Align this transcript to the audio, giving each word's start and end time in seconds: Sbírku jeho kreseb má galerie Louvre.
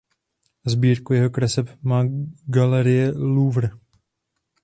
Sbírku 0.65 1.13
jeho 1.13 1.29
kreseb 1.29 1.69
má 1.83 2.03
galerie 2.49 3.11
Louvre. 3.11 3.69